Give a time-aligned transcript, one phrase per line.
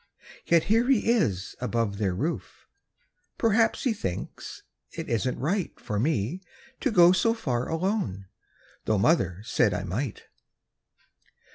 [0.47, 2.65] Yet here he is above their roof;
[3.37, 6.41] Perhaps he thinks it isn't right For me
[6.79, 8.25] to go so far alone,
[8.85, 10.23] Tho' mother said I might.